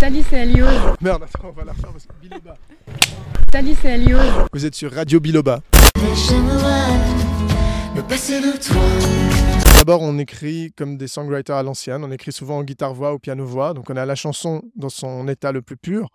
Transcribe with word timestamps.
Salut, 0.00 0.22
c'est 0.30 0.42
Elios. 0.42 0.66
Merde, 1.00 1.24
attends, 1.24 1.48
on 1.48 1.50
va 1.50 1.64
la 1.64 1.72
refaire 1.72 1.90
parce 1.90 2.06
que 2.06 2.12
Biloba. 2.20 2.56
Salut, 3.52 3.74
c'est 3.82 3.94
Elios. 3.94 4.46
Vous 4.52 4.64
êtes 4.64 4.76
sur 4.76 4.92
Radio 4.92 5.18
Biloba. 5.18 5.60
D'abord, 9.74 10.02
on 10.02 10.18
écrit 10.18 10.72
comme 10.76 10.96
des 10.96 11.08
songwriters 11.08 11.56
à 11.56 11.64
l'ancienne. 11.64 12.04
On 12.04 12.12
écrit 12.12 12.30
souvent 12.30 12.58
en 12.58 12.62
guitare-voix 12.62 13.12
ou 13.12 13.18
piano-voix. 13.18 13.74
Donc, 13.74 13.90
on 13.90 13.96
a 13.96 14.06
la 14.06 14.14
chanson 14.14 14.62
dans 14.76 14.88
son 14.88 15.26
état 15.26 15.50
le 15.50 15.62
plus 15.62 15.76
pur. 15.76 16.08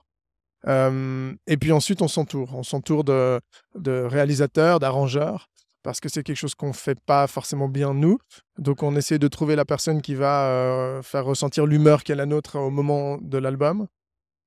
Euh, 0.65 1.33
et 1.45 1.57
puis 1.57 1.73
ensuite, 1.73 2.01
on 2.01 2.07
s'entoure. 2.07 2.55
On 2.55 2.63
s'entoure 2.63 3.03
de, 3.03 3.41
de 3.75 4.07
réalisateurs, 4.09 4.79
d'arrangeurs, 4.79 5.49
parce 5.83 5.99
que 5.99 6.09
c'est 6.09 6.23
quelque 6.23 6.37
chose 6.37 6.55
qu'on 6.55 6.69
ne 6.69 6.73
fait 6.73 6.99
pas 6.99 7.27
forcément 7.27 7.67
bien 7.67 7.93
nous. 7.93 8.17
Donc, 8.57 8.83
on 8.83 8.95
essaie 8.95 9.19
de 9.19 9.27
trouver 9.27 9.55
la 9.55 9.65
personne 9.65 10.01
qui 10.01 10.15
va 10.15 10.47
euh, 10.47 11.01
faire 11.01 11.25
ressentir 11.25 11.65
l'humeur 11.65 12.03
qu'est 12.03 12.15
la 12.15 12.25
nôtre 12.25 12.57
au 12.57 12.69
moment 12.69 13.17
de 13.21 13.37
l'album. 13.37 13.87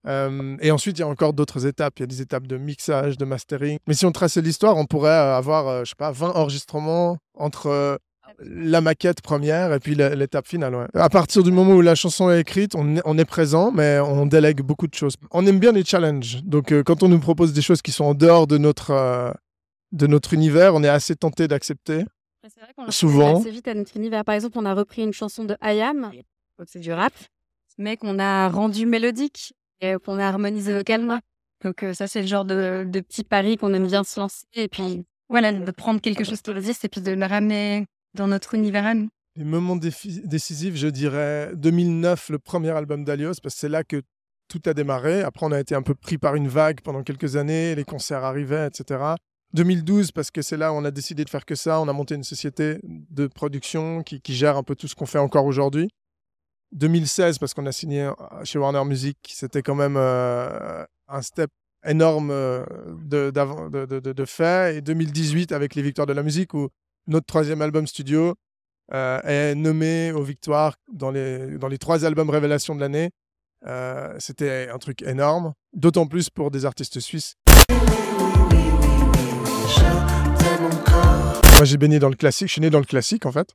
Euh, 0.06 0.56
et 0.60 0.70
ensuite, 0.70 0.98
il 0.98 1.00
y 1.00 1.04
a 1.04 1.08
encore 1.08 1.32
d'autres 1.32 1.66
étapes. 1.66 1.94
Il 1.98 2.02
y 2.02 2.04
a 2.04 2.06
des 2.06 2.22
étapes 2.22 2.46
de 2.46 2.56
mixage, 2.56 3.16
de 3.18 3.24
mastering. 3.24 3.78
Mais 3.86 3.94
si 3.94 4.06
on 4.06 4.12
traçait 4.12 4.40
l'histoire, 4.40 4.76
on 4.76 4.86
pourrait 4.86 5.10
avoir, 5.10 5.68
euh, 5.68 5.84
je 5.84 5.90
sais 5.90 5.96
pas, 5.96 6.12
20 6.12 6.30
enregistrements 6.30 7.18
entre 7.34 7.66
euh, 7.66 7.96
la 8.40 8.80
maquette 8.80 9.20
première 9.20 9.72
et 9.72 9.78
puis 9.78 9.94
l'étape 9.94 10.46
finale. 10.46 10.74
ouais. 10.74 10.86
À 10.94 11.08
partir 11.08 11.42
du 11.42 11.50
moment 11.50 11.74
où 11.74 11.80
la 11.80 11.94
chanson 11.94 12.30
est 12.30 12.40
écrite, 12.40 12.74
on 12.74 12.96
est, 12.96 13.02
on 13.04 13.18
est 13.18 13.24
présent, 13.24 13.70
mais 13.72 13.98
on 14.00 14.26
délègue 14.26 14.62
beaucoup 14.62 14.86
de 14.86 14.94
choses. 14.94 15.14
On 15.30 15.46
aime 15.46 15.58
bien 15.58 15.72
les 15.72 15.84
challenges. 15.84 16.42
Donc, 16.44 16.72
euh, 16.72 16.82
quand 16.82 17.02
on 17.02 17.08
nous 17.08 17.20
propose 17.20 17.52
des 17.52 17.62
choses 17.62 17.82
qui 17.82 17.92
sont 17.92 18.04
en 18.04 18.14
dehors 18.14 18.46
de 18.46 18.58
notre, 18.58 18.90
euh, 18.90 19.30
de 19.92 20.06
notre 20.06 20.34
univers, 20.34 20.74
on 20.74 20.82
est 20.82 20.88
assez 20.88 21.16
tenté 21.16 21.48
d'accepter. 21.48 22.04
C'est 22.48 22.60
vrai 22.60 22.72
qu'on 22.76 22.90
Souvent. 22.90 23.40
assez 23.40 23.50
vite 23.50 23.66
à 23.66 23.74
notre 23.74 23.96
univers. 23.96 24.24
Par 24.24 24.34
exemple, 24.34 24.58
on 24.58 24.64
a 24.64 24.74
repris 24.74 25.02
une 25.02 25.12
chanson 25.12 25.44
de 25.44 25.56
Ayam, 25.60 26.12
donc 26.58 26.68
c'est 26.68 26.78
du 26.78 26.92
rap, 26.92 27.12
mais 27.76 27.96
qu'on 27.96 28.18
a 28.18 28.48
rendu 28.48 28.86
mélodique 28.86 29.54
et 29.80 29.94
qu'on 30.04 30.18
a 30.18 30.26
harmonisé 30.26 30.72
vocalement. 30.72 31.18
Donc 31.64 31.82
euh, 31.82 31.92
ça, 31.92 32.06
c'est 32.06 32.20
le 32.20 32.26
genre 32.26 32.44
de, 32.44 32.84
de 32.86 33.00
petit 33.00 33.24
pari 33.24 33.56
qu'on 33.56 33.74
aime 33.74 33.86
bien 33.86 34.04
se 34.04 34.20
lancer. 34.20 34.44
Et 34.54 34.68
puis, 34.68 35.04
voilà, 35.28 35.52
de 35.52 35.70
prendre 35.72 36.00
quelque 36.00 36.24
chose 36.24 36.40
qui 36.40 36.50
existe 36.50 36.84
et 36.84 36.88
puis 36.88 37.00
de 37.00 37.12
le 37.12 37.26
ramener 37.26 37.86
dans 38.14 38.28
notre 38.28 38.54
univers 38.54 38.86
à 38.86 38.94
nous. 38.94 39.08
Les 39.36 39.44
moments 39.44 39.76
décisifs, 39.76 40.76
je 40.76 40.88
dirais 40.88 41.50
2009, 41.56 42.30
le 42.30 42.38
premier 42.38 42.70
album 42.70 43.04
d'Alios, 43.04 43.34
parce 43.42 43.54
que 43.54 43.60
c'est 43.60 43.68
là 43.68 43.84
que 43.84 44.02
tout 44.48 44.62
a 44.66 44.72
démarré. 44.72 45.22
Après, 45.22 45.44
on 45.44 45.52
a 45.52 45.60
été 45.60 45.74
un 45.74 45.82
peu 45.82 45.94
pris 45.94 46.16
par 46.16 46.36
une 46.36 46.48
vague 46.48 46.80
pendant 46.80 47.02
quelques 47.02 47.36
années, 47.36 47.74
les 47.74 47.84
concerts 47.84 48.24
arrivaient, 48.24 48.68
etc. 48.68 49.14
2012, 49.54 50.12
parce 50.12 50.30
que 50.30 50.42
c'est 50.42 50.56
là 50.56 50.72
où 50.72 50.76
on 50.76 50.84
a 50.84 50.90
décidé 50.90 51.24
de 51.24 51.30
faire 51.30 51.44
que 51.44 51.54
ça. 51.54 51.80
On 51.80 51.88
a 51.88 51.92
monté 51.92 52.14
une 52.14 52.24
société 52.24 52.78
de 52.84 53.26
production 53.26 54.02
qui, 54.02 54.20
gère 54.28 54.56
un 54.56 54.62
peu 54.62 54.74
tout 54.74 54.88
ce 54.88 54.94
qu'on 54.94 55.06
fait 55.06 55.18
encore 55.18 55.46
aujourd'hui. 55.46 55.88
2016, 56.72 57.38
parce 57.38 57.54
qu'on 57.54 57.66
a 57.66 57.72
signé 57.72 58.02
euh, 58.02 58.12
chez 58.44 58.58
Warner 58.58 58.84
Music, 58.84 59.16
c'était 59.32 59.62
quand 59.62 59.76
même 59.76 59.96
euh, 59.96 60.84
un 61.08 61.22
step 61.22 61.50
énorme 61.84 62.30
euh, 62.30 62.64
de, 63.04 64.24
fait. 64.24 64.76
Et 64.76 64.80
2018, 64.82 65.52
avec 65.52 65.74
les 65.74 65.82
Victoires 65.82 66.06
de 66.06 66.12
la 66.12 66.22
musique, 66.22 66.52
où 66.54 66.68
notre 67.06 67.26
troisième 67.26 67.62
album 67.62 67.86
studio 67.86 68.34
est 68.92 69.54
nommé 69.56 70.12
aux 70.12 70.22
victoires 70.22 70.76
dans 70.92 71.10
les, 71.10 71.58
dans 71.58 71.66
les 71.66 71.78
trois 71.78 72.04
albums 72.04 72.30
révélations 72.30 72.74
de 72.74 72.80
l'année. 72.80 73.10
C'était 74.18 74.68
un 74.72 74.78
truc 74.78 75.02
énorme, 75.02 75.54
d'autant 75.72 76.06
plus 76.06 76.30
pour 76.30 76.52
des 76.52 76.64
artistes 76.64 77.00
suisses. 77.00 77.34
Moi, 81.56 81.64
j'ai 81.64 81.78
baigné 81.78 81.98
dans 81.98 82.10
le 82.10 82.16
classique, 82.16 82.48
je 82.48 82.52
suis 82.52 82.60
né 82.60 82.68
dans 82.68 82.80
le 82.80 82.84
classique 82.84 83.24
en 83.24 83.32
fait. 83.32 83.54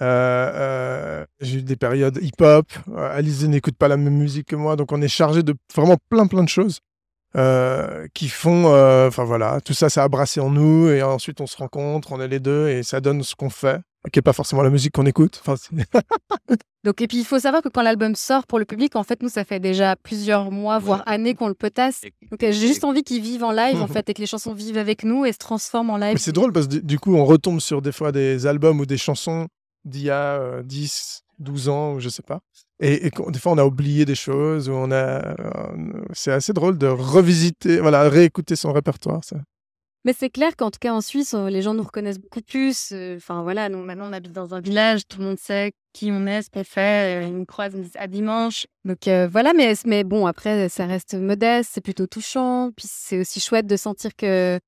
Euh, 0.00 0.04
euh, 0.54 1.26
j'ai 1.40 1.58
eu 1.58 1.62
des 1.62 1.76
périodes 1.76 2.18
hip-hop. 2.22 2.66
Euh, 2.88 3.16
Alizé 3.16 3.48
n'écoute 3.48 3.76
pas 3.76 3.86
la 3.86 3.98
même 3.98 4.14
musique 4.14 4.48
que 4.48 4.56
moi, 4.56 4.76
donc 4.76 4.92
on 4.92 5.02
est 5.02 5.08
chargé 5.08 5.42
de 5.42 5.54
vraiment 5.74 5.96
plein 6.08 6.26
plein 6.26 6.42
de 6.42 6.48
choses 6.48 6.80
qui 8.14 8.28
font, 8.28 8.66
enfin 9.06 9.24
voilà, 9.24 9.60
tout 9.60 9.74
ça, 9.74 9.90
ça 9.90 10.04
a 10.04 10.08
brassé 10.08 10.40
en 10.40 10.50
nous 10.50 10.88
et 10.88 11.02
ensuite 11.02 11.40
on 11.40 11.46
se 11.46 11.56
rencontre, 11.56 12.12
on 12.12 12.20
est 12.20 12.28
les 12.28 12.38
deux 12.38 12.68
et 12.68 12.84
ça 12.84 13.00
donne 13.00 13.24
ce 13.24 13.34
qu'on 13.34 13.50
fait, 13.50 13.80
qui 14.12 14.20
est 14.20 14.22
pas 14.22 14.32
forcément 14.32 14.62
la 14.62 14.70
musique 14.70 14.92
qu'on 14.92 15.04
écoute. 15.04 15.42
Donc, 16.84 17.00
et 17.00 17.08
puis, 17.08 17.18
il 17.18 17.24
faut 17.24 17.38
savoir 17.38 17.62
que 17.62 17.68
quand 17.70 17.82
l'album 17.82 18.14
sort 18.14 18.46
pour 18.46 18.58
le 18.58 18.66
public, 18.66 18.94
en 18.94 19.02
fait, 19.04 19.22
nous, 19.22 19.30
ça 19.30 19.44
fait 19.44 19.58
déjà 19.58 19.96
plusieurs 19.96 20.50
mois, 20.50 20.78
voire 20.78 21.02
années 21.06 21.34
qu'on 21.34 21.48
le 21.48 21.54
potasse. 21.54 22.02
Donc, 22.30 22.42
euh, 22.42 22.52
j'ai 22.52 22.66
juste 22.66 22.84
envie 22.84 23.02
qu'ils 23.02 23.22
vivent 23.22 23.42
en 23.42 23.52
live, 23.52 23.80
en 23.80 23.86
fait, 23.88 24.08
et 24.10 24.14
que 24.14 24.20
les 24.20 24.26
chansons 24.26 24.52
vivent 24.52 24.76
avec 24.76 25.02
nous 25.02 25.24
et 25.24 25.32
se 25.32 25.38
transforment 25.38 25.90
en 25.90 25.96
live. 25.96 26.12
Mais 26.12 26.18
c'est 26.18 26.32
drôle 26.32 26.52
parce 26.52 26.68
que 26.68 26.76
du- 26.76 26.98
coup, 26.98 27.14
on 27.16 27.24
retombe 27.24 27.60
sur 27.60 27.80
des 27.80 27.90
fois 27.92 28.12
des 28.12 28.46
albums 28.46 28.78
ou 28.80 28.86
des 28.86 28.98
chansons 28.98 29.48
d'il 29.86 30.02
y 30.02 30.10
a 30.10 30.34
euh, 30.38 30.62
10, 30.62 31.22
12 31.38 31.68
ans, 31.70 31.94
ou 31.94 32.00
je 32.00 32.08
sais 32.10 32.22
pas. 32.22 32.40
Et, 32.80 33.10
des 33.28 33.38
fois, 33.38 33.52
on 33.52 33.58
a 33.58 33.64
oublié 33.64 34.04
des 34.04 34.14
choses, 34.14 34.68
ou 34.68 34.72
on 34.72 34.90
a. 34.90 34.94
euh, 34.94 36.02
c'est 36.12 36.32
assez 36.32 36.52
drôle 36.52 36.76
de 36.76 36.86
revisiter, 36.86 37.78
voilà, 37.78 38.08
réécouter 38.10 38.56
son 38.56 38.72
répertoire. 38.72 39.24
Ça. 39.24 39.36
Mais 40.06 40.12
c'est 40.12 40.28
clair 40.28 40.54
qu'en 40.56 40.70
tout 40.70 40.78
cas 40.80 40.92
en 40.92 41.00
Suisse, 41.00 41.32
euh, 41.32 41.48
les 41.48 41.62
gens 41.62 41.72
nous 41.72 41.82
reconnaissent 41.82 42.18
beaucoup 42.20 42.42
plus. 42.42 42.90
euh, 42.92 43.16
Enfin 43.16 43.42
voilà, 43.42 43.70
nous 43.70 43.82
maintenant 43.82 44.08
on 44.10 44.12
habite 44.12 44.32
dans 44.32 44.54
un 44.54 44.60
village, 44.60 45.06
tout 45.08 45.18
le 45.18 45.24
monde 45.24 45.38
sait 45.38 45.72
qui 45.94 46.10
on 46.12 46.26
est, 46.26 46.42
ce 46.42 46.50
qu'on 46.50 46.62
fait. 46.64 47.22
euh, 47.22 47.26
Ils 47.28 47.34
nous 47.34 47.46
croisent 47.46 47.74
à 47.94 48.06
dimanche. 48.06 48.66
Donc 48.84 49.08
euh, 49.08 49.26
voilà, 49.26 49.54
mais, 49.54 49.72
mais 49.86 50.04
bon, 50.04 50.26
après, 50.26 50.68
ça 50.68 50.84
reste 50.84 51.14
modeste, 51.14 51.70
c'est 51.72 51.80
plutôt 51.80 52.06
touchant. 52.06 52.70
Puis 52.76 52.86
c'est 52.90 53.18
aussi 53.20 53.40
chouette 53.40 53.66
de 53.66 53.76
sentir 53.76 54.14
que 54.14 54.60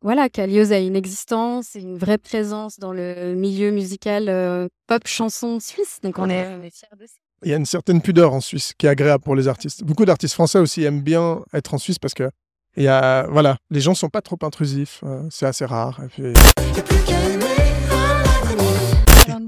voilà, 0.00 0.28
qu'Alios 0.30 0.72
a 0.72 0.78
une 0.78 0.96
existence 0.96 1.76
et 1.76 1.80
une 1.80 1.98
vraie 1.98 2.18
présence 2.18 2.78
dans 2.78 2.92
le 2.92 3.34
milieu 3.34 3.70
musical 3.70 4.28
euh, 4.30 4.68
pop 4.86 5.06
chanson 5.06 5.60
suisse. 5.60 5.98
Donc 6.02 6.18
on 6.18 6.30
est, 6.30 6.46
on 6.54 6.62
est 6.62 6.70
fiers 6.74 6.88
de 6.98 7.06
ça. 7.06 7.14
Il 7.42 7.50
y 7.50 7.52
a 7.52 7.56
une 7.56 7.66
certaine 7.66 8.00
pudeur 8.00 8.32
en 8.32 8.40
Suisse 8.40 8.72
qui 8.78 8.86
est 8.86 8.88
agréable 8.88 9.22
pour 9.24 9.34
les 9.36 9.46
artistes. 9.48 9.84
Beaucoup 9.84 10.06
d'artistes 10.06 10.32
français 10.34 10.58
aussi 10.58 10.84
aiment 10.84 11.02
bien 11.02 11.42
être 11.52 11.74
en 11.74 11.78
Suisse 11.78 11.98
parce 11.98 12.14
que. 12.14 12.30
Il 12.76 12.82
y 12.82 12.88
a, 12.88 13.26
voilà, 13.28 13.56
les 13.70 13.80
gens 13.80 13.94
sont 13.94 14.08
pas 14.08 14.20
trop 14.20 14.38
intrusifs, 14.42 15.00
euh, 15.04 15.22
c'est 15.30 15.46
assez 15.46 15.64
rare. 15.64 16.00
Et 16.04 16.08
puis, 16.08 16.22
les 16.24 16.34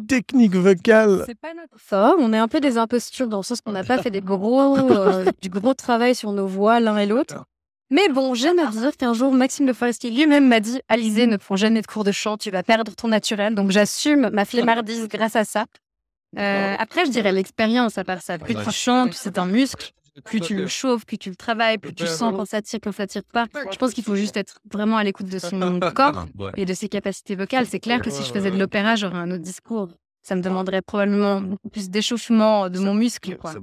techniques 0.06 0.54
vocales, 0.54 1.24
C'est 1.26 1.38
pas 1.38 1.52
notre 1.54 1.76
fort. 1.76 2.14
On 2.18 2.32
est 2.32 2.38
un 2.38 2.46
peu 2.48 2.60
des 2.60 2.78
impostures 2.78 3.26
dans 3.26 3.38
le 3.38 3.42
sens 3.42 3.60
qu'on 3.60 3.72
n'a 3.72 3.82
pas 3.82 3.98
fait 3.98 4.10
des 4.10 4.20
gros, 4.20 4.78
euh, 4.90 5.24
du 5.42 5.48
gros 5.48 5.74
travail 5.74 6.14
sur 6.14 6.30
nos 6.32 6.46
voix 6.46 6.78
l'un 6.78 6.98
et 6.98 7.06
l'autre. 7.06 7.44
Mais 7.90 8.08
bon, 8.08 8.34
j'aime 8.34 8.58
à 8.58 8.66
dire 8.66 8.96
qu'un 8.96 9.12
jour, 9.12 9.32
Maxime 9.32 9.66
de 9.66 9.72
Forestier 9.72 10.10
lui-même 10.10 10.46
m'a 10.48 10.60
dit 10.60 10.80
Alizé, 10.88 11.26
ne 11.26 11.36
prends 11.36 11.56
jamais 11.56 11.82
de 11.82 11.86
cours 11.86 12.04
de 12.04 12.12
chant, 12.12 12.36
tu 12.36 12.50
vas 12.50 12.62
perdre 12.62 12.94
ton 12.94 13.08
naturel. 13.08 13.54
Donc 13.54 13.70
j'assume 13.70 14.30
ma 14.30 14.44
flemmardise 14.44 15.08
grâce 15.08 15.36
à 15.36 15.44
ça. 15.44 15.66
Euh, 16.38 16.74
après, 16.78 17.06
je 17.06 17.10
dirais 17.10 17.32
l'expérience 17.32 17.98
à 17.98 18.04
part 18.04 18.22
ça. 18.22 18.38
Plus 18.38 18.54
tu 18.56 18.70
chantes, 18.72 19.10
plus 19.10 19.18
c'est 19.18 19.38
un 19.38 19.46
muscle. 19.46 19.92
Plus 20.24 20.40
tu 20.40 20.54
le 20.56 20.66
chauffes, 20.66 21.04
plus 21.04 21.18
tu 21.18 21.30
le 21.30 21.36
travailles, 21.36 21.78
plus 21.78 21.94
tu 21.94 22.06
sens 22.06 22.34
quand 22.36 22.44
ça 22.46 22.62
tire, 22.62 22.80
quand 22.82 22.92
ça 22.92 23.06
tire 23.06 23.22
pas. 23.32 23.46
Je 23.70 23.76
pense 23.76 23.92
qu'il 23.92 24.04
faut 24.04 24.16
juste 24.16 24.36
être 24.36 24.58
vraiment 24.72 24.96
à 24.96 25.04
l'écoute 25.04 25.26
de 25.26 25.38
son 25.38 25.78
corps 25.94 26.26
et 26.56 26.64
de 26.64 26.74
ses 26.74 26.88
capacités 26.88 27.36
vocales. 27.36 27.66
C'est 27.66 27.80
clair 27.80 28.00
que 28.00 28.10
si 28.10 28.22
je 28.22 28.32
faisais 28.32 28.50
de 28.50 28.58
l'opéra, 28.58 28.96
j'aurais 28.96 29.18
un 29.18 29.30
autre 29.30 29.42
discours. 29.42 29.88
Ça 30.22 30.34
me 30.34 30.40
demanderait 30.42 30.82
probablement 30.82 31.40
beaucoup 31.40 31.68
plus 31.68 31.88
d'échauffement 31.88 32.68
de 32.68 32.80
mon 32.80 32.94
muscle. 32.94 33.36
Quoi. 33.36 33.54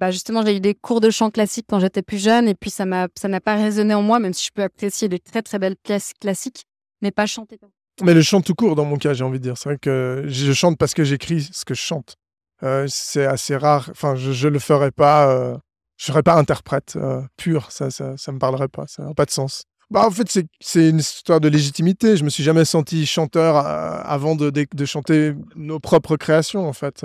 Bah 0.00 0.10
justement, 0.10 0.44
j'ai 0.44 0.56
eu 0.56 0.60
des 0.60 0.74
cours 0.74 1.00
de 1.00 1.08
chant 1.10 1.30
classique 1.30 1.66
quand 1.68 1.78
j'étais 1.78 2.02
plus 2.02 2.20
jeune 2.20 2.48
et 2.48 2.54
puis 2.56 2.70
ça 2.70 2.84
m'a 2.84 3.06
ça 3.16 3.28
n'a 3.28 3.40
pas 3.40 3.54
résonné 3.54 3.94
en 3.94 4.02
moi, 4.02 4.18
même 4.18 4.32
si 4.32 4.46
je 4.46 4.50
peux 4.52 4.64
apprécier 4.64 5.08
des 5.08 5.20
très 5.20 5.40
très 5.42 5.60
belles 5.60 5.76
pièces 5.76 6.12
classiques, 6.20 6.64
mais 7.00 7.12
pas 7.12 7.26
chanter. 7.26 7.60
Mais 8.02 8.12
le 8.12 8.22
chant 8.22 8.40
tout 8.40 8.54
court, 8.54 8.74
dans 8.74 8.84
mon 8.86 8.96
cas, 8.96 9.12
j'ai 9.14 9.22
envie 9.22 9.38
de 9.38 9.44
dire. 9.44 9.56
C'est 9.56 9.68
vrai 9.68 9.78
que 9.78 10.24
je 10.26 10.52
chante 10.52 10.78
parce 10.78 10.94
que 10.94 11.04
j'écris 11.04 11.48
ce 11.52 11.64
que 11.64 11.74
je 11.74 11.80
chante. 11.80 12.16
Euh, 12.64 12.86
c'est 12.88 13.26
assez 13.26 13.56
rare. 13.56 13.88
Enfin, 13.92 14.16
je 14.16 14.48
ne 14.48 14.52
le 14.52 14.58
ferais 14.58 14.90
pas. 14.90 15.30
euh, 15.30 15.56
je 16.00 16.06
serais 16.06 16.22
pas 16.22 16.34
interprète 16.36 16.94
euh, 16.96 17.20
pur. 17.36 17.70
Ça, 17.70 17.90
ça, 17.90 18.14
ça 18.16 18.32
me 18.32 18.38
parlerait 18.38 18.68
pas. 18.68 18.84
Ça 18.86 19.02
n'a 19.02 19.12
pas 19.12 19.26
de 19.26 19.30
sens. 19.30 19.64
Bah, 19.90 20.06
en 20.06 20.10
fait, 20.10 20.30
c'est- 20.60 20.88
une 20.88 20.98
histoire 21.00 21.40
de 21.40 21.48
légitimité. 21.48 22.16
Je 22.16 22.24
me 22.24 22.30
suis 22.30 22.42
jamais 22.42 22.64
senti 22.64 23.04
chanteur 23.04 23.58
euh, 23.58 24.00
avant 24.04 24.34
de, 24.34 24.48
de, 24.48 24.64
de 24.72 24.84
chanter 24.86 25.34
nos 25.56 25.78
propres 25.78 26.16
créations, 26.16 26.66
en 26.66 26.72
fait. 26.72 27.04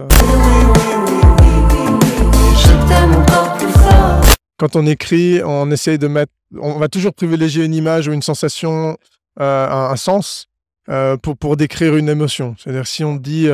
Quand 4.58 4.78
on 4.78 4.86
écrit, 4.86 5.42
on 5.44 5.70
essaye 5.72 5.98
de 5.98 6.08
mettre. 6.08 6.32
On 6.58 6.80
va 6.80 6.88
toujours 6.88 7.14
privilégier 7.14 7.66
une 7.66 7.74
image 7.74 8.08
ou 8.08 8.14
une 8.14 8.22
sensation, 8.22 8.98
euh, 9.42 9.68
un, 9.70 9.90
un 9.92 9.96
sens, 9.98 10.48
euh, 10.88 11.18
pour, 11.18 11.36
pour 11.38 11.58
décrire 11.58 11.98
une 11.98 12.08
émotion. 12.08 12.56
C'est-à-dire, 12.58 12.88
si 12.88 13.04
on 13.04 13.16
dit. 13.18 13.48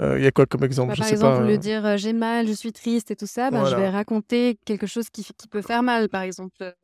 Euh, 0.00 0.18
Il 0.18 0.24
y 0.24 0.26
a 0.26 0.30
quoi 0.30 0.46
comme 0.46 0.64
exemple? 0.64 0.88
Bah, 0.88 0.94
Je 0.94 1.00
par 1.00 1.08
sais 1.08 1.14
exemple, 1.14 1.38
pas. 1.38 1.44
lieu 1.46 1.54
euh, 1.54 1.56
dire 1.58 1.84
euh, 1.86 1.96
j'ai 1.96 2.12
mal, 2.12 2.46
je 2.48 2.52
suis 2.52 2.72
triste 2.72 3.10
et 3.10 3.16
tout 3.16 3.26
ça, 3.26 3.50
bah, 3.50 3.64
je 3.66 3.76
vais 3.76 3.88
raconter 3.88 4.58
quelque 4.64 4.86
chose 4.86 5.08
qui, 5.10 5.24
qui 5.24 5.48
peut 5.48 5.62
faire 5.62 5.82
mal. 5.82 6.08
Par 6.08 6.22
exemple, 6.22 6.74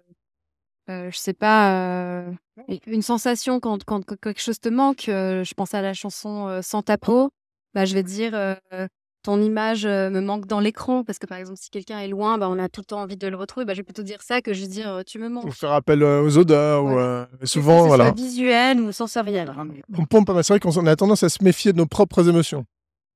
euh, 0.89 1.11
je 1.11 1.17
sais 1.19 1.33
pas, 1.33 1.73
euh, 1.73 2.31
une 2.87 3.03
sensation 3.03 3.59
quand, 3.59 3.83
quand, 3.85 4.05
quand 4.05 4.17
quelque 4.21 4.41
chose 4.41 4.61
te 4.61 4.69
manque. 4.69 5.09
euh, 5.09 5.43
je 5.45 5.55
pense 5.55 5.75
à 5.75 5.83
la 5.83 5.95
chanson 5.95 6.61
Sans 6.63 6.83
ta 6.83 6.99
peau. 6.99 7.31
Bah, 7.75 7.85
je 7.85 7.95
vais 7.95 8.03
dire 8.03 8.33
ton 9.23 9.43
image 9.43 9.85
me 9.87 10.21
manque 10.21 10.47
dans 10.47 10.61
l'écran. 10.61 11.03
Parce 11.03 11.19
que 11.19 11.27
par 11.27 11.39
exemple, 11.39 11.59
si 11.61 11.69
quelqu'un 11.69 11.99
est 11.99 12.07
loin, 12.09 12.39
bah, 12.39 12.49
on 12.49 12.59
a 12.61 12.69
tout 12.69 12.81
le 12.81 12.85
temps 12.87 13.01
envie 13.01 13.17
de 13.17 13.27
le 13.27 13.37
retrouver. 13.37 13.67
Bah, 13.67 13.75
je 13.75 13.81
vais 13.81 13.83
plutôt 13.85 14.05
dire 14.05 14.23
ça 14.23 14.41
que 14.41 14.55
je 14.55 14.61
vais 14.61 14.69
dire 14.69 15.03
tu 15.05 15.19
me 15.19 15.29
manques. 15.29 15.43
Pour 15.43 15.55
faire 15.55 15.73
appel 15.73 16.03
aux 16.05 16.39
odeurs. 16.39 16.85
Ou, 16.85 16.95
Que 17.41 17.47
souvent, 17.47 17.83
ce 17.83 17.87
voilà. 17.89 18.05
soit 18.07 18.15
visuel 18.17 18.81
ou 18.81 18.93
sensoriel. 18.93 19.53
On 19.99 20.05
pompe 20.07 20.27
pas 20.29 20.33
mal. 20.35 20.45
C'est 20.45 20.53
vrai 20.53 20.61
qu'on 20.61 20.87
a 20.87 20.95
tendance 20.97 21.25
à 21.25 21.29
se 21.29 21.43
méfier 21.43 21.73
de 21.73 21.79
nos 21.79 21.87
propres 21.87 22.29
émotions. 22.29 22.65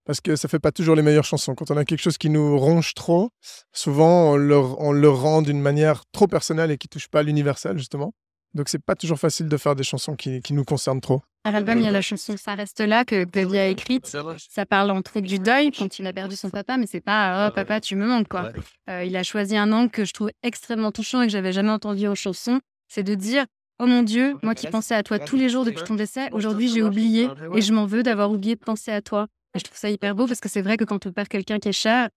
Parce 0.05 0.20
que 0.20 0.37
ça 0.37 0.49
fait 0.49 0.58
pas 0.58 0.73
toujours 0.73 0.97
les 0.97 1.02
meilleures 1.02 1.25
chansons. 1.25 1.55
Quand 1.55 1.70
on 1.70 1.76
a 1.76 1.85
quelque 1.85 2.00
chose 2.00 2.19
qui 2.19 2.31
nous 2.31 2.58
ronge 2.58 2.94
trop, 2.94 3.31
souvent 3.73 4.32
on 4.32 4.37
le, 4.37 4.56
on 4.56 4.93
le 4.93 5.08
rend 5.08 5.43
d'une 5.43 5.61
manière 5.61 6.02
trop 6.12 6.26
personnelle 6.26 6.70
et 6.70 6.79
qui 6.79 6.88
touche 6.88 7.08
pas 7.08 7.20
à 7.20 7.23
l'universel 7.23 7.79
justement. 7.79 8.14
Donc 8.55 8.69
c'est 8.69 8.82
pas 8.82 8.97
toujours 8.97 9.19
facile 9.19 9.49
de 9.49 9.56
faire 9.56 9.76
des 9.76 9.85
chansons 9.85 10.17
qui, 10.17 10.41
qui 10.43 10.55
nous 10.55 10.64
concernent 10.64 11.00
trop. 11.00 11.23
À 11.44 11.52
l'album, 11.52 11.79
il 11.79 11.85
y 11.85 11.88
a 11.88 11.91
la 11.91 12.02
chanson 12.02 12.37
Ça 12.37 12.55
reste 12.55 12.81
là 12.81 13.05
que 13.05 13.25
Peggy 13.25 13.58
a 13.58 13.69
écrite. 13.69 14.14
Ça 14.50 14.67
parle 14.67 14.91
entre 14.91 15.17
autres 15.17 15.26
du 15.26 15.38
deuil 15.38 15.70
quand 15.70 15.99
il 15.99 16.06
a 16.06 16.12
perdu 16.12 16.37
son 16.37 16.50
papa, 16.50 16.76
mais 16.76 16.87
c'est 16.87 17.00
pas 17.00 17.49
oh 17.49 17.55
papa 17.55 17.81
tu 17.81 17.96
me 17.96 18.06
manques 18.06 18.29
quoi. 18.29 18.50
Euh, 18.88 19.05
il 19.05 19.17
a 19.17 19.23
choisi 19.23 19.56
un 19.56 19.73
angle 19.73 19.91
que 19.91 20.05
je 20.05 20.12
trouve 20.12 20.31
extrêmement 20.43 20.93
touchant 20.93 21.23
et 21.23 21.26
que 21.26 21.32
j'avais 21.32 21.53
jamais 21.53 21.70
entendu 21.70 22.06
en 22.08 22.14
chanson, 22.14 22.61
c'est 22.88 23.05
de 23.05 23.14
dire 23.14 23.46
Oh 23.79 23.87
mon 23.87 24.03
Dieu, 24.03 24.37
moi 24.43 24.55
qui 24.55 24.67
pensais 24.67 24.94
à 24.94 25.03
toi 25.03 25.19
tous 25.19 25.37
les 25.37 25.49
jours 25.49 25.64
depuis 25.64 25.85
ton 25.85 25.94
décès, 25.94 26.29
aujourd'hui 26.32 26.69
j'ai 26.69 26.82
oublié 26.82 27.29
et 27.55 27.62
je 27.62 27.73
m'en 27.73 27.87
veux 27.87 28.03
d'avoir 28.03 28.31
oublié 28.31 28.55
de 28.56 28.61
penser 28.61 28.91
à 28.91 29.00
toi. 29.00 29.26
Je 29.55 29.62
trouve 29.62 29.76
ça 29.76 29.91
hyper 29.91 30.14
beau 30.14 30.26
parce 30.26 30.41
que 30.41 30.49
c'est 30.49 30.62
vrai 30.62 30.76
que 30.76 30.85
quand 30.85 31.06
on 31.06 31.12
perd 31.12 31.29
quelqu'un 31.29 31.58
qui 31.58 31.69
est 31.69 31.73
cher, 31.73 32.08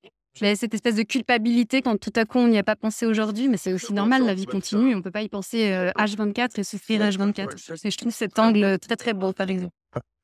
il 0.41 0.47
y 0.47 0.49
a 0.49 0.55
cette 0.55 0.73
espèce 0.73 0.95
de 0.95 1.03
culpabilité 1.03 1.81
quand 1.81 1.97
tout 1.97 2.13
à 2.15 2.25
coup 2.25 2.39
on 2.39 2.47
n'y 2.47 2.57
a 2.57 2.63
pas 2.63 2.75
pensé 2.75 3.05
aujourd'hui, 3.05 3.47
mais 3.47 3.57
c'est 3.57 3.73
aussi 3.73 3.93
normal, 3.93 4.25
la 4.25 4.33
vie 4.33 4.45
continue, 4.45 4.95
on 4.95 5.01
peut 5.01 5.11
pas 5.11 5.21
y 5.21 5.29
penser 5.29 5.69
H24 5.95 6.59
et 6.59 6.63
souffrir 6.63 7.01
H24. 7.01 7.85
Et 7.85 7.91
je 7.91 7.97
trouve 7.97 8.11
cet 8.11 8.39
angle 8.39 8.79
très 8.79 8.95
très 8.95 9.13
beau 9.13 9.31
par 9.31 9.49
exemple. 9.49 9.73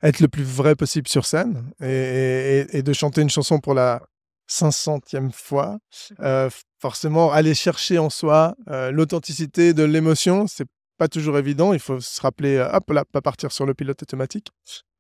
Être 0.02 0.20
le 0.20 0.28
plus 0.28 0.44
vrai 0.44 0.76
possible 0.76 1.08
sur 1.08 1.26
scène 1.26 1.72
et, 1.82 2.66
et, 2.72 2.82
de 2.82 2.94
chanter 2.94 3.22
une 3.22 3.30
chanson 3.30 3.60
pour 3.60 3.74
la 3.74 4.02
500e 4.50 5.32
fois, 5.32 5.78
euh, 6.20 6.50
forcément 6.80 7.32
aller 7.32 7.54
chercher 7.54 8.00
en 8.00 8.10
soi 8.10 8.56
l'authenticité 8.92 9.74
de 9.74 9.84
l'émotion, 9.84 10.48
c'est 10.48 10.66
pas 11.00 11.08
toujours 11.08 11.40
évident. 11.40 11.74
Il 11.74 11.80
faut 11.80 12.00
se 12.00 12.22
rappeler, 12.22 12.60
hop 12.60 12.92
là, 12.92 13.06
pas 13.06 13.22
partir 13.22 13.52
sur 13.52 13.66
le 13.66 13.74
pilote 13.74 14.04
automatique. 14.04 14.50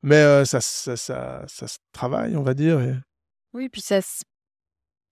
Mais 0.02 0.46
ça, 0.46 0.62
ça, 0.62 0.96
ça, 0.96 1.44
ça, 1.48 1.68
se 1.68 1.78
travaille, 1.92 2.36
on 2.36 2.42
va 2.42 2.54
dire. 2.56 2.80
Oui, 3.54 3.70
puis 3.70 3.82
ça. 3.82 4.00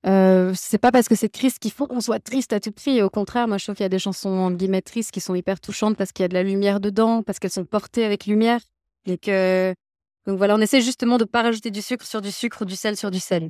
Euh, 0.05 0.53
c'est 0.55 0.77
pas 0.77 0.91
parce 0.91 1.07
que 1.09 1.15
c'est 1.15 1.29
triste 1.29 1.59
qu'il 1.59 1.71
faut 1.71 1.87
qu'on 1.87 2.01
soit 2.01 2.19
triste 2.19 2.53
à 2.53 2.59
tout 2.59 2.71
prix. 2.71 3.01
Au 3.01 3.09
contraire, 3.09 3.47
moi, 3.47 3.57
je 3.57 3.65
trouve 3.65 3.75
qu'il 3.75 3.83
y 3.83 3.85
a 3.85 3.89
des 3.89 3.99
chansons 3.99 4.29
en 4.29 4.51
guillemets 4.51 4.81
tristes 4.81 5.11
qui 5.11 5.19
sont 5.19 5.35
hyper 5.35 5.59
touchantes 5.59 5.97
parce 5.97 6.11
qu'il 6.11 6.23
y 6.23 6.25
a 6.25 6.29
de 6.29 6.33
la 6.33 6.43
lumière 6.43 6.79
dedans, 6.79 7.23
parce 7.23 7.39
qu'elles 7.39 7.51
sont 7.51 7.65
portées 7.65 8.05
avec 8.05 8.25
lumière. 8.25 8.61
Et 9.05 9.17
que. 9.17 9.73
Donc 10.25 10.37
voilà, 10.37 10.55
on 10.55 10.61
essaie 10.61 10.81
justement 10.81 11.17
de 11.17 11.23
pas 11.23 11.41
rajouter 11.41 11.71
du 11.71 11.81
sucre 11.81 12.05
sur 12.05 12.21
du 12.21 12.31
sucre 12.31 12.61
ou 12.61 12.65
du 12.65 12.75
sel 12.75 12.97
sur 12.97 13.11
du 13.11 13.19
sel. 13.19 13.49